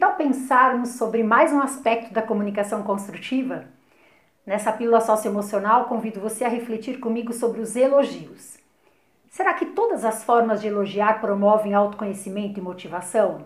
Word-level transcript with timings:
tal 0.00 0.14
pensarmos 0.14 0.94
sobre 0.94 1.22
mais 1.22 1.52
um 1.52 1.60
aspecto 1.60 2.10
da 2.10 2.22
comunicação 2.22 2.82
construtiva? 2.82 3.66
Nessa 4.46 4.72
pílula 4.72 4.98
socioemocional, 4.98 5.84
convido 5.84 6.18
você 6.18 6.42
a 6.42 6.48
refletir 6.48 6.98
comigo 6.98 7.34
sobre 7.34 7.60
os 7.60 7.76
elogios. 7.76 8.56
Será 9.28 9.52
que 9.52 9.66
todas 9.66 10.02
as 10.02 10.24
formas 10.24 10.62
de 10.62 10.68
elogiar 10.68 11.20
promovem 11.20 11.74
autoconhecimento 11.74 12.58
e 12.58 12.62
motivação? 12.62 13.44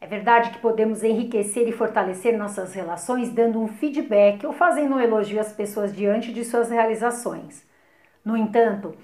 É 0.00 0.06
verdade 0.06 0.48
que 0.48 0.60
podemos 0.60 1.04
enriquecer 1.04 1.68
e 1.68 1.72
fortalecer 1.72 2.38
nossas 2.38 2.72
relações 2.72 3.28
dando 3.28 3.60
um 3.60 3.68
feedback 3.68 4.46
ou 4.46 4.54
fazendo 4.54 4.94
um 4.94 5.00
elogio 5.00 5.38
às 5.38 5.52
pessoas 5.52 5.94
diante 5.94 6.32
de 6.32 6.42
suas 6.42 6.70
realizações. 6.70 7.62
No 8.24 8.34
entanto, 8.34 8.94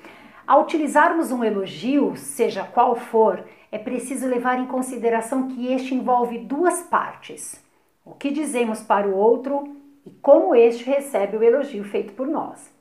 ao 0.47 0.63
utilizarmos 0.63 1.31
um 1.31 1.45
elogio, 1.45 2.17
seja 2.17 2.65
qual 2.65 2.97
for, 2.97 3.45
é 3.77 3.79
preciso 3.79 4.27
levar 4.27 4.59
em 4.59 4.67
consideração 4.67 5.49
que 5.49 5.71
este 5.71 5.95
envolve 5.95 6.39
duas 6.39 6.83
partes: 6.83 7.63
o 8.05 8.13
que 8.13 8.31
dizemos 8.31 8.81
para 8.81 9.07
o 9.07 9.15
outro 9.15 9.77
e 10.05 10.11
como 10.23 10.55
este 10.55 10.85
recebe 10.85 11.37
o 11.37 11.43
elogio 11.43 11.85
feito 11.85 12.15
por 12.15 12.27
nós. 12.27 12.75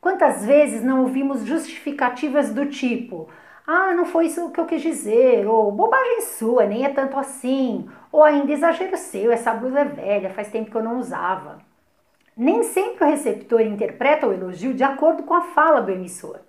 Quantas 0.00 0.44
vezes 0.44 0.82
não 0.82 1.02
ouvimos 1.02 1.44
justificativas 1.44 2.52
do 2.52 2.66
tipo: 2.66 3.28
ah, 3.64 3.92
não 3.94 4.04
foi 4.04 4.26
isso 4.26 4.50
que 4.50 4.58
eu 4.58 4.66
quis 4.66 4.82
dizer, 4.82 5.46
ou 5.46 5.70
bobagem 5.70 6.22
sua, 6.22 6.66
nem 6.66 6.84
é 6.84 6.88
tanto 6.88 7.16
assim, 7.16 7.88
ou 8.10 8.24
ainda 8.24 8.50
exagero 8.50 8.96
seu, 8.96 9.30
essa 9.30 9.54
blusa 9.54 9.80
é 9.80 9.84
velha, 9.84 10.30
faz 10.30 10.50
tempo 10.50 10.72
que 10.72 10.76
eu 10.76 10.82
não 10.82 10.98
usava. 10.98 11.58
Nem 12.36 12.64
sempre 12.64 13.04
o 13.04 13.08
receptor 13.08 13.60
interpreta 13.60 14.26
o 14.26 14.32
elogio 14.32 14.74
de 14.74 14.82
acordo 14.82 15.22
com 15.22 15.34
a 15.34 15.42
fala 15.42 15.80
do 15.80 15.92
emissor. 15.92 16.40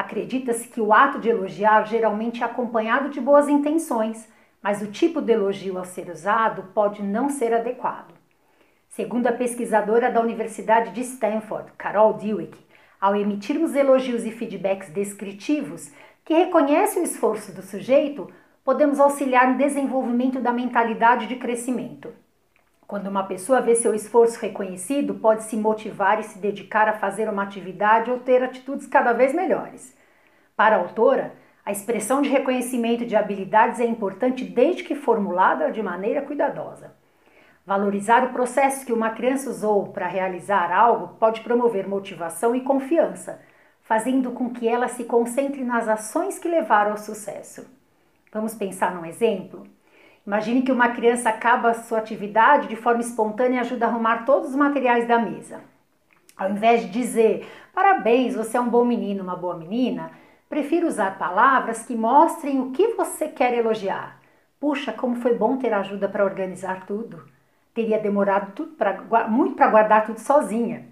Acredita-se 0.00 0.66
que 0.66 0.80
o 0.80 0.94
ato 0.94 1.18
de 1.18 1.28
elogiar 1.28 1.86
geralmente 1.86 2.42
é 2.42 2.46
acompanhado 2.46 3.10
de 3.10 3.20
boas 3.20 3.50
intenções, 3.50 4.26
mas 4.62 4.80
o 4.80 4.86
tipo 4.86 5.20
de 5.20 5.34
elogio 5.34 5.76
a 5.76 5.84
ser 5.84 6.08
usado 6.08 6.70
pode 6.72 7.02
não 7.02 7.28
ser 7.28 7.52
adequado. 7.52 8.14
Segundo 8.88 9.26
a 9.26 9.32
pesquisadora 9.32 10.10
da 10.10 10.22
Universidade 10.22 10.92
de 10.92 11.02
Stanford, 11.02 11.72
Carol 11.76 12.14
Dweck, 12.14 12.56
ao 12.98 13.14
emitirmos 13.14 13.74
elogios 13.74 14.24
e 14.24 14.30
feedbacks 14.30 14.88
descritivos 14.88 15.92
que 16.24 16.32
reconhecem 16.32 17.02
o 17.02 17.04
esforço 17.04 17.52
do 17.52 17.60
sujeito, 17.60 18.26
podemos 18.64 18.98
auxiliar 18.98 19.50
no 19.50 19.58
desenvolvimento 19.58 20.40
da 20.40 20.50
mentalidade 20.50 21.26
de 21.26 21.36
crescimento. 21.36 22.10
Quando 22.90 23.06
uma 23.06 23.22
pessoa 23.22 23.60
vê 23.60 23.76
seu 23.76 23.94
esforço 23.94 24.40
reconhecido, 24.40 25.14
pode 25.14 25.44
se 25.44 25.56
motivar 25.56 26.18
e 26.18 26.24
se 26.24 26.40
dedicar 26.40 26.88
a 26.88 26.98
fazer 26.98 27.28
uma 27.28 27.44
atividade 27.44 28.10
ou 28.10 28.18
ter 28.18 28.42
atitudes 28.42 28.84
cada 28.88 29.12
vez 29.12 29.32
melhores. 29.32 29.96
Para 30.56 30.74
a 30.74 30.80
autora, 30.80 31.32
a 31.64 31.70
expressão 31.70 32.20
de 32.20 32.28
reconhecimento 32.28 33.06
de 33.06 33.14
habilidades 33.14 33.78
é 33.78 33.84
importante 33.84 34.42
desde 34.42 34.82
que 34.82 34.96
formulada 34.96 35.70
de 35.70 35.80
maneira 35.80 36.22
cuidadosa. 36.22 36.92
Valorizar 37.64 38.24
o 38.24 38.32
processo 38.32 38.84
que 38.84 38.92
uma 38.92 39.10
criança 39.10 39.48
usou 39.50 39.92
para 39.92 40.08
realizar 40.08 40.72
algo 40.72 41.14
pode 41.14 41.42
promover 41.42 41.86
motivação 41.86 42.56
e 42.56 42.62
confiança, 42.62 43.40
fazendo 43.82 44.32
com 44.32 44.50
que 44.50 44.66
ela 44.66 44.88
se 44.88 45.04
concentre 45.04 45.62
nas 45.62 45.86
ações 45.86 46.40
que 46.40 46.48
levaram 46.48 46.90
ao 46.90 46.98
sucesso. 46.98 47.64
Vamos 48.32 48.52
pensar 48.52 48.92
num 48.92 49.06
exemplo? 49.06 49.64
Imagine 50.26 50.62
que 50.62 50.72
uma 50.72 50.90
criança 50.90 51.30
acaba 51.30 51.74
sua 51.74 51.98
atividade 51.98 52.68
de 52.68 52.76
forma 52.76 53.00
espontânea 53.00 53.56
e 53.56 53.60
ajuda 53.60 53.86
a 53.86 53.88
arrumar 53.88 54.24
todos 54.24 54.50
os 54.50 54.56
materiais 54.56 55.08
da 55.08 55.18
mesa. 55.18 55.60
Ao 56.36 56.50
invés 56.50 56.82
de 56.82 56.88
dizer 56.88 57.48
parabéns, 57.74 58.34
você 58.34 58.56
é 58.56 58.60
um 58.60 58.68
bom 58.68 58.84
menino, 58.84 59.22
uma 59.22 59.36
boa 59.36 59.56
menina, 59.56 60.10
prefiro 60.48 60.86
usar 60.86 61.18
palavras 61.18 61.84
que 61.84 61.94
mostrem 61.94 62.60
o 62.60 62.70
que 62.70 62.88
você 62.94 63.28
quer 63.28 63.54
elogiar. 63.54 64.20
Puxa, 64.58 64.92
como 64.92 65.16
foi 65.16 65.34
bom 65.34 65.56
ter 65.56 65.72
ajuda 65.72 66.08
para 66.08 66.24
organizar 66.24 66.84
tudo. 66.86 67.24
Teria 67.72 67.98
demorado 67.98 68.52
tudo 68.52 68.72
pra, 68.72 69.26
muito 69.28 69.54
para 69.54 69.70
guardar 69.70 70.04
tudo 70.04 70.20
sozinha. 70.20 70.86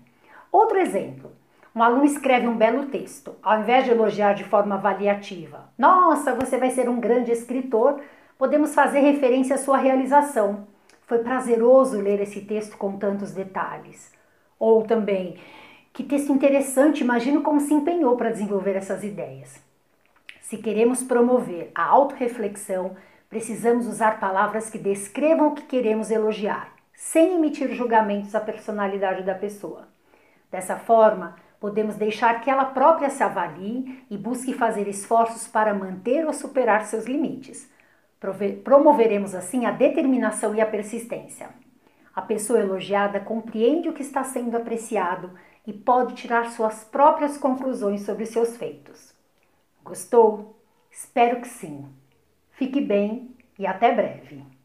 Outro 0.50 0.78
exemplo. 0.78 1.32
Um 1.74 1.82
aluno 1.82 2.04
escreve 2.04 2.48
um 2.48 2.56
belo 2.56 2.86
texto. 2.86 3.36
Ao 3.42 3.60
invés 3.60 3.84
de 3.84 3.90
elogiar 3.90 4.32
de 4.32 4.44
forma 4.44 4.76
avaliativa, 4.76 5.70
nossa, 5.76 6.34
você 6.34 6.56
vai 6.56 6.70
ser 6.70 6.88
um 6.88 6.98
grande 6.98 7.30
escritor, 7.30 8.00
podemos 8.38 8.72
fazer 8.72 9.00
referência 9.00 9.56
à 9.56 9.58
sua 9.58 9.76
realização. 9.76 10.68
Foi 11.06 11.18
prazeroso 11.18 12.00
ler 12.00 12.20
esse 12.20 12.40
texto 12.42 12.76
com 12.76 12.96
tantos 12.96 13.32
detalhes. 13.32 14.12
Ou 14.58 14.84
também, 14.84 15.36
que 15.92 16.04
texto 16.04 16.32
interessante, 16.32 17.02
imagino 17.02 17.42
como 17.42 17.60
se 17.60 17.74
empenhou 17.74 18.16
para 18.16 18.30
desenvolver 18.30 18.76
essas 18.76 19.02
ideias. 19.02 19.60
Se 20.40 20.56
queremos 20.56 21.02
promover 21.02 21.72
a 21.74 21.84
autorreflexão, 21.84 22.96
precisamos 23.28 23.86
usar 23.86 24.20
palavras 24.20 24.70
que 24.70 24.78
descrevam 24.78 25.48
o 25.48 25.54
que 25.54 25.62
queremos 25.62 26.10
elogiar, 26.10 26.72
sem 26.94 27.34
emitir 27.34 27.74
julgamentos 27.74 28.34
à 28.34 28.40
personalidade 28.40 29.24
da 29.24 29.34
pessoa. 29.34 29.88
Dessa 30.50 30.76
forma, 30.76 31.36
podemos 31.60 31.96
deixar 31.96 32.40
que 32.40 32.48
ela 32.48 32.66
própria 32.66 33.10
se 33.10 33.22
avalie 33.22 34.04
e 34.08 34.16
busque 34.16 34.54
fazer 34.54 34.86
esforços 34.88 35.48
para 35.48 35.74
manter 35.74 36.24
ou 36.24 36.32
superar 36.32 36.84
seus 36.86 37.04
limites 37.04 37.68
Promoveremos 38.64 39.34
assim 39.34 39.64
a 39.64 39.70
determinação 39.70 40.54
e 40.54 40.60
a 40.60 40.66
persistência. 40.66 41.50
A 42.14 42.20
pessoa 42.20 42.58
elogiada 42.58 43.20
compreende 43.20 43.88
o 43.88 43.92
que 43.92 44.02
está 44.02 44.24
sendo 44.24 44.56
apreciado 44.56 45.30
e 45.64 45.72
pode 45.72 46.14
tirar 46.14 46.50
suas 46.50 46.82
próprias 46.82 47.38
conclusões 47.38 48.02
sobre 48.02 48.26
seus 48.26 48.56
feitos. 48.56 49.14
Gostou? 49.84 50.60
Espero 50.90 51.40
que 51.40 51.48
sim. 51.48 51.86
Fique 52.50 52.80
bem 52.80 53.36
e 53.58 53.66
até 53.66 53.94
breve. 53.94 54.57